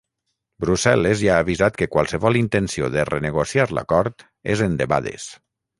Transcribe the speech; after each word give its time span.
Brussel·les 0.63 1.21
ja 1.25 1.35
ha 1.35 1.43
avisat 1.45 1.77
que 1.81 1.89
qualsevol 1.97 2.41
intenció 2.41 2.91
de 2.97 3.07
renegociar 3.13 3.71
l’acord 3.79 4.29
és 4.57 4.69
endebades. 4.71 5.33